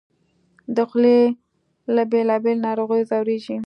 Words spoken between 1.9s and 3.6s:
له بېلابېلو ناروغیو ځورېږي